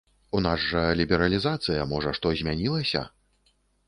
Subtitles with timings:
[0.37, 3.05] У нас жа лібералізацыя, можа што змянілася?